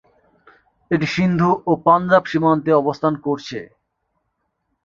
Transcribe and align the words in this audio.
এটি 0.91 1.07
সিন্ধু 1.15 1.49
ও 1.65 1.81
পাঞ্জাব 1.85 2.23
সীমান্তে 2.31 2.71
অবস্থান 2.81 3.13
করছে। 3.25 3.59